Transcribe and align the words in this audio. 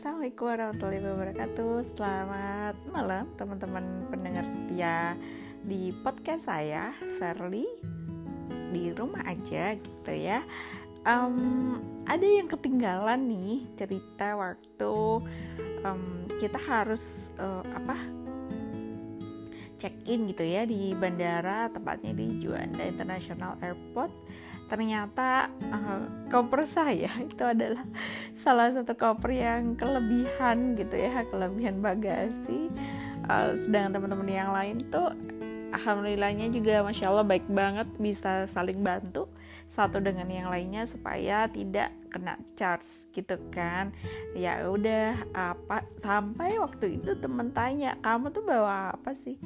Assalamualaikum 0.00 0.48
warahmatullahi 0.48 1.04
wabarakatuh. 1.12 1.72
Selamat 1.92 2.72
malam 2.88 3.28
teman-teman 3.36 4.08
pendengar 4.08 4.48
setia 4.48 5.12
di 5.60 5.92
podcast 5.92 6.48
saya 6.48 6.96
Shirley 7.20 7.68
di 8.72 8.96
rumah 8.96 9.20
aja 9.28 9.76
gitu 9.76 10.12
ya. 10.16 10.40
Um, 11.04 11.84
Ada 12.08 12.24
yang 12.24 12.48
ketinggalan 12.48 13.28
nih 13.28 13.68
cerita 13.76 14.40
waktu 14.40 15.20
um, 15.84 16.24
kita 16.40 16.56
harus 16.56 17.36
uh, 17.36 17.60
apa 17.68 18.00
check 19.76 19.92
in 20.08 20.32
gitu 20.32 20.48
ya 20.48 20.64
di 20.64 20.96
bandara 20.96 21.68
tepatnya 21.68 22.16
di 22.16 22.40
Juanda 22.40 22.88
International 22.88 23.60
Airport 23.60 24.16
ternyata 24.70 25.50
uh, 25.74 26.30
koper 26.30 26.62
saya 26.62 27.10
itu 27.26 27.42
adalah 27.42 27.82
salah 28.38 28.70
satu 28.70 28.94
koper 28.94 29.34
yang 29.34 29.74
kelebihan 29.74 30.78
gitu 30.78 30.94
ya 30.94 31.26
kelebihan 31.26 31.82
bagasi. 31.82 32.70
Uh, 33.26 33.52
sedangkan 33.66 33.98
teman-teman 34.00 34.30
yang 34.30 34.50
lain 34.54 34.86
tuh 34.88 35.10
alhamdulillahnya 35.74 36.50
juga 36.54 36.86
masya 36.86 37.10
Allah 37.10 37.26
baik 37.26 37.46
banget 37.50 37.90
bisa 37.98 38.46
saling 38.46 38.80
bantu 38.80 39.26
satu 39.70 40.02
dengan 40.02 40.26
yang 40.26 40.50
lainnya 40.50 40.82
supaya 40.82 41.46
tidak 41.46 41.94
kena 42.10 42.38
charge 42.54 43.10
gitu 43.10 43.38
kan. 43.50 43.90
Ya 44.38 44.66
udah 44.66 45.18
apa 45.34 45.82
sampai 46.02 46.58
waktu 46.58 47.02
itu 47.02 47.18
temen 47.18 47.50
tanya 47.50 47.98
kamu 48.02 48.30
tuh 48.30 48.42
bawa 48.46 48.94
apa 48.94 49.14
sih 49.14 49.38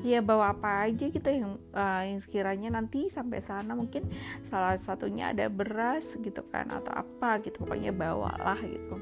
ya 0.00 0.24
bawa 0.24 0.56
apa 0.56 0.88
aja 0.88 1.12
gitu 1.12 1.28
yang 1.28 1.60
uh, 1.76 2.02
yang 2.04 2.20
sekiranya 2.24 2.80
nanti 2.80 3.12
sampai 3.12 3.44
sana 3.44 3.76
mungkin 3.76 4.08
salah 4.48 4.76
satunya 4.80 5.32
ada 5.32 5.52
beras 5.52 6.16
gitu 6.16 6.40
kan 6.48 6.72
atau 6.72 6.92
apa 7.04 7.40
gitu 7.44 7.60
pokoknya 7.64 7.92
bawalah 7.92 8.56
gitu. 8.64 8.96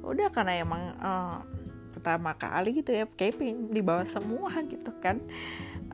Udah 0.00 0.32
karena 0.32 0.64
emang 0.64 0.82
uh, 0.96 1.44
pertama 1.92 2.32
kali 2.32 2.80
gitu 2.80 2.96
ya 2.96 3.04
kayak 3.04 3.36
dibawa 3.68 4.08
semua 4.08 4.52
gitu 4.64 4.90
kan. 5.04 5.20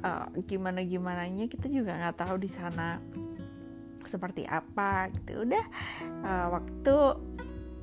Uh, 0.05 0.29
gimana 0.47 0.85
gimananya 0.87 1.51
kita 1.51 1.67
juga 1.67 1.97
nggak 1.99 2.21
tahu 2.21 2.37
di 2.39 2.51
sana 2.53 3.03
seperti 4.07 4.47
apa 4.47 5.11
gitu. 5.11 5.43
Udah 5.43 5.65
uh, 6.23 6.47
waktu 6.55 6.97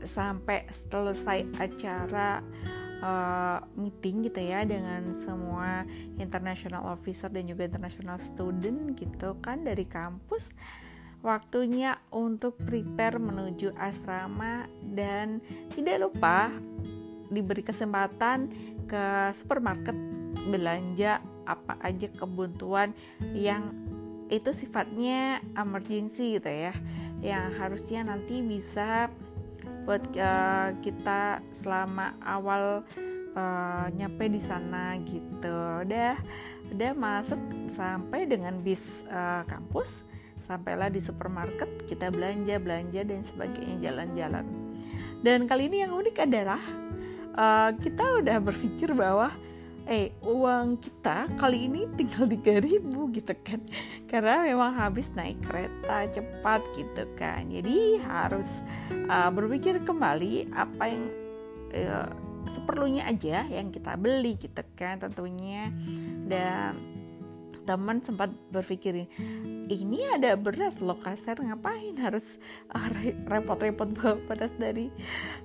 sampai 0.04 0.68
selesai 0.72 1.48
acara 1.60 2.44
uh, 3.04 3.60
meeting 3.76 4.24
gitu 4.32 4.40
ya 4.40 4.64
dengan 4.64 5.12
semua 5.12 5.84
international 6.16 6.88
officer 6.88 7.28
dan 7.28 7.44
juga 7.44 7.68
international 7.68 8.16
student 8.18 8.96
gitu 8.96 9.36
kan 9.44 9.68
dari 9.68 9.84
kampus. 9.84 10.56
Waktunya 11.24 12.00
untuk 12.12 12.60
prepare 12.60 13.16
menuju 13.16 13.76
asrama 13.80 14.68
dan 14.92 15.40
tidak 15.72 16.12
lupa 16.12 16.52
diberi 17.32 17.64
kesempatan 17.64 18.52
ke 18.88 19.32
supermarket 19.32 19.96
belanja 20.52 21.24
apa 21.48 21.80
aja 21.80 22.12
kebutuhan 22.12 22.92
yang 23.32 23.72
itu 24.28 24.52
sifatnya 24.52 25.40
emergency 25.56 26.40
gitu 26.40 26.52
ya 26.52 26.76
yang 27.24 27.56
harusnya 27.56 28.04
nanti 28.04 28.44
bisa 28.44 29.08
buat 29.84 30.04
uh, 30.16 30.76
kita 30.80 31.44
selama 31.52 32.16
awal 32.24 32.84
uh, 33.36 33.86
nyampe 33.94 34.32
di 34.32 34.40
sana 34.40 34.96
gitu. 35.04 35.84
Udah 35.84 36.16
udah 36.72 36.92
masuk 36.96 37.40
sampai 37.70 38.26
dengan 38.26 38.58
bis 38.64 39.04
uh, 39.12 39.44
kampus 39.46 40.02
sampailah 40.44 40.92
di 40.92 41.00
supermarket 41.00 41.88
kita 41.88 42.12
belanja 42.12 42.60
belanja 42.60 43.02
dan 43.04 43.22
sebagainya 43.24 43.92
jalan-jalan. 43.92 44.46
Dan 45.24 45.48
kali 45.48 45.72
ini 45.72 45.88
yang 45.88 45.96
unik 45.96 46.18
adalah 46.20 46.60
uh, 47.36 47.72
kita 47.80 48.20
udah 48.20 48.38
berpikir 48.44 48.92
bahwa 48.92 49.32
eh 49.84 50.16
uang 50.24 50.80
kita 50.80 51.28
kali 51.36 51.68
ini 51.68 51.90
tinggal 52.00 52.28
3000 52.28 53.18
gitu 53.18 53.34
kan. 53.44 53.60
Karena 54.12 54.48
memang 54.48 54.72
habis 54.78 55.12
naik 55.16 55.42
kereta 55.44 56.08
cepat 56.14 56.62
gitu 56.78 57.04
kan. 57.20 57.50
Jadi 57.52 58.00
harus 58.04 58.48
uh, 59.10 59.32
berpikir 59.34 59.84
kembali 59.84 60.54
apa 60.56 60.84
yang 60.88 61.04
uh, 61.76 62.10
seperlunya 62.48 63.08
aja 63.08 63.48
yang 63.48 63.72
kita 63.72 63.96
beli 64.00 64.40
gitu 64.40 64.64
kan 64.76 65.00
tentunya. 65.00 65.72
Dan 66.28 66.93
teman 67.64 68.04
sempat 68.04 68.30
berpikir 68.52 69.08
ini 69.72 70.00
ada 70.12 70.36
beras 70.36 70.84
loh 70.84 71.00
kasar 71.00 71.40
ngapain 71.40 71.96
harus 71.96 72.38
uh, 72.76 72.90
repot-repot 73.28 73.90
bawa 73.96 74.20
beras 74.28 74.52
dari 74.60 74.92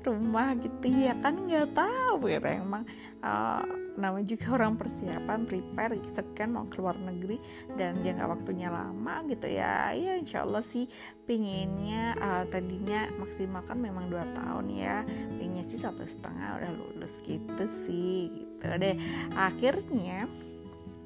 rumah 0.03 0.59
gitu 0.59 0.91
ya? 0.91 1.15
Kan 1.23 1.47
nggak 1.47 1.78
tahu 1.78 2.27
ya 2.27 2.43
emang 2.43 2.83
uh, 3.23 3.62
namanya 3.99 4.31
juga 4.31 4.55
orang 4.55 4.78
persiapan 4.78 5.43
prepare 5.47 5.99
gitu 5.99 6.23
kan 6.39 6.55
mau 6.55 6.67
keluar 6.71 6.95
negeri 6.95 7.43
dan 7.75 7.99
jangka 8.03 8.27
waktunya 8.31 8.71
lama 8.71 9.27
gitu 9.27 9.47
ya. 9.51 9.91
Ya 9.95 10.19
insya 10.19 10.47
Allah 10.47 10.62
sih 10.62 10.87
pinginnya 11.27 12.15
uh, 12.19 12.45
tadinya 12.47 13.11
maksimal 13.19 13.62
kan 13.67 13.78
memang 13.78 14.07
dua 14.11 14.27
tahun 14.34 14.67
ya. 14.71 15.03
Pinginnya 15.39 15.67
sih 15.67 15.78
satu 15.83 16.07
setengah 16.07 16.62
udah 16.62 16.73
lulus 16.75 17.19
gitu 17.27 17.65
sih 17.87 18.31
gitu 18.31 18.67
deh. 18.67 18.95
Akhirnya 19.34 20.31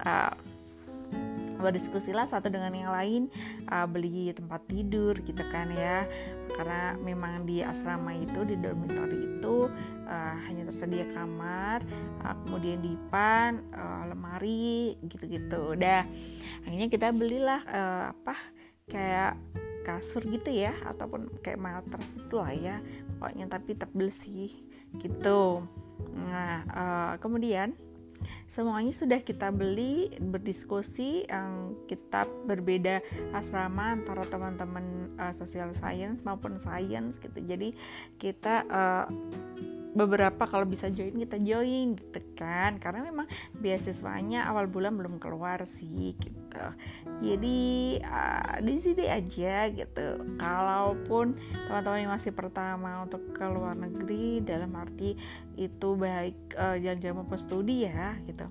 uh, 0.04 0.36
berdiskusilah 1.62 2.26
satu 2.26 2.50
dengan 2.50 2.74
yang 2.74 2.92
lain. 2.92 3.22
Uh, 3.70 3.86
beli 3.86 4.34
tempat 4.34 4.66
tidur 4.66 5.14
gitu 5.22 5.42
kan 5.54 5.70
ya. 5.70 6.04
Karena 6.52 6.98
memang 7.00 7.48
di 7.48 7.64
asrama 7.64 8.12
itu 8.12 8.44
di 8.44 8.58
dormitory 8.58 9.38
itu 9.38 9.70
uh, 10.06 10.36
hanya 10.50 10.68
tersedia 10.68 11.08
kamar 11.14 11.80
uh, 12.26 12.36
kemudian 12.44 12.82
dipan 12.82 13.62
uh, 13.72 14.10
lemari 14.10 14.98
gitu-gitu. 15.06 15.78
Udah 15.78 16.04
akhirnya 16.66 16.88
kita 16.90 17.08
belilah 17.14 17.62
uh, 17.70 18.04
apa 18.12 18.36
kayak 18.90 19.38
kasur 19.82 20.22
gitu 20.22 20.50
ya 20.54 20.74
ataupun 20.86 21.26
kayak 21.42 21.58
matras 21.58 22.06
itu 22.14 22.38
lah 22.38 22.54
ya 22.54 22.76
pokoknya 23.18 23.46
tapi 23.50 23.74
tebel 23.74 24.08
sih 24.14 24.50
gitu. 25.02 25.66
Nah 26.14 26.62
uh, 26.70 27.12
kemudian 27.18 27.74
semuanya 28.46 28.92
sudah 28.92 29.20
kita 29.22 29.48
beli 29.48 30.12
berdiskusi 30.20 31.24
yang 31.26 31.76
kita 31.88 32.28
berbeda 32.44 33.00
asrama 33.32 33.96
antara 33.96 34.28
teman-teman 34.28 35.12
uh, 35.16 35.32
social 35.32 35.72
science 35.72 36.22
maupun 36.26 36.60
science 36.60 37.16
gitu. 37.16 37.38
Jadi 37.42 37.72
kita 38.20 38.66
uh, 38.68 39.06
beberapa 39.92 40.48
kalau 40.48 40.64
bisa 40.64 40.88
join 40.88 41.12
kita 41.16 41.36
join 41.40 41.96
gitu 41.96 42.20
kan. 42.36 42.76
Karena 42.80 43.04
memang 43.04 43.28
beasiswanya 43.56 44.48
awal 44.48 44.68
bulan 44.68 44.96
belum 44.96 45.20
keluar 45.20 45.62
sih 45.64 46.16
gitu. 46.16 46.64
Jadi 47.20 48.00
uh, 48.04 48.58
di 48.60 48.74
sini 48.80 49.04
aja 49.08 49.68
gitu. 49.72 50.06
Kalaupun 50.36 51.36
teman-teman 51.68 52.04
yang 52.04 52.12
masih 52.12 52.32
pertama 52.32 53.04
untuk 53.04 53.32
ke 53.32 53.44
luar 53.44 53.76
negeri 53.76 54.40
dalam 54.44 54.72
arti 54.76 55.16
itu 55.56 55.88
baik 55.96 56.56
uh, 56.56 56.76
jalan-jalan 56.80 57.24
maupun 57.24 57.38
studi 57.40 57.88
ya 57.88 58.16
gitu. 58.26 58.48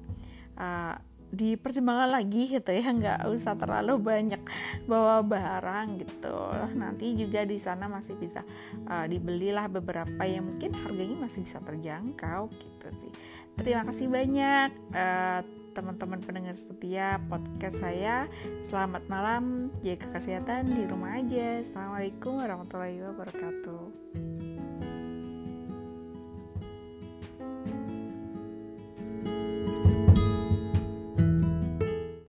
Uh, 0.57 0.93
dipertimbangkan 1.31 2.11
lagi 2.11 2.51
gitu 2.51 2.71
ya 2.75 2.91
nggak 2.91 3.19
usah 3.31 3.55
terlalu 3.55 3.97
banyak 3.97 4.41
bawa 4.85 5.23
barang 5.23 6.03
gitu. 6.03 6.37
Nanti 6.75 7.15
juga 7.15 7.47
di 7.47 7.57
sana 7.57 7.87
masih 7.87 8.19
bisa 8.19 8.43
uh, 8.91 9.07
dibelilah 9.07 9.71
beberapa 9.71 10.21
yang 10.27 10.47
mungkin 10.47 10.75
harganya 10.85 11.17
masih 11.23 11.47
bisa 11.47 11.63
terjangkau 11.63 12.51
gitu 12.51 12.87
sih. 12.91 13.11
Terima 13.55 13.83
kasih 13.87 14.07
banyak 14.07 14.69
uh, 14.95 15.41
teman-teman 15.71 16.19
pendengar 16.19 16.55
setia 16.59 17.19
podcast 17.31 17.79
saya. 17.79 18.27
Selamat 18.59 19.07
malam 19.07 19.71
jaga 19.83 20.19
kesehatan 20.19 20.75
di 20.75 20.83
rumah 20.83 21.19
aja. 21.19 21.63
Assalamualaikum 21.63 22.43
warahmatullahi 22.43 22.99
wabarakatuh 23.07 24.30